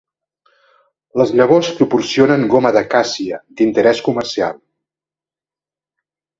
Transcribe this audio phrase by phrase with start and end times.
[1.21, 4.61] Les llavors proporcionen goma de càssia d'interès comercial.